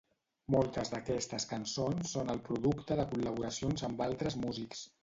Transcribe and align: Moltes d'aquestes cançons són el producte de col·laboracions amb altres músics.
Moltes 0.55 0.89
d'aquestes 0.93 1.45
cançons 1.51 2.17
són 2.17 2.35
el 2.35 2.43
producte 2.51 2.99
de 3.03 3.09
col·laboracions 3.13 3.89
amb 3.91 4.05
altres 4.11 4.43
músics. 4.47 4.89